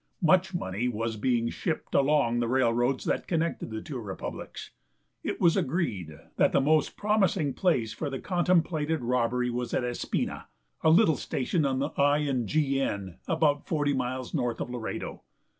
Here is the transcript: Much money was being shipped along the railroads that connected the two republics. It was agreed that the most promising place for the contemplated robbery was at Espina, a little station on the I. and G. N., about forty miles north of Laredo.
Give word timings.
Much 0.23 0.51
money 0.51 0.87
was 0.87 1.15
being 1.15 1.47
shipped 1.47 1.93
along 1.93 2.39
the 2.39 2.47
railroads 2.47 3.05
that 3.05 3.27
connected 3.27 3.69
the 3.69 3.83
two 3.83 3.99
republics. 3.99 4.71
It 5.21 5.39
was 5.39 5.55
agreed 5.55 6.17
that 6.37 6.53
the 6.53 6.59
most 6.59 6.97
promising 6.97 7.53
place 7.53 7.93
for 7.93 8.09
the 8.09 8.17
contemplated 8.17 9.03
robbery 9.03 9.51
was 9.51 9.75
at 9.75 9.83
Espina, 9.83 10.45
a 10.81 10.89
little 10.89 11.17
station 11.17 11.67
on 11.67 11.77
the 11.77 11.89
I. 11.97 12.17
and 12.17 12.47
G. 12.47 12.81
N., 12.81 13.19
about 13.27 13.67
forty 13.67 13.93
miles 13.93 14.33
north 14.33 14.59
of 14.59 14.71
Laredo. 14.71 15.21